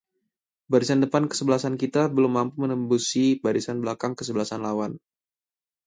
[0.71, 4.91] barisan depan kesebelasan kita belum mampu menembusi barisan belakang kesebelasan lawan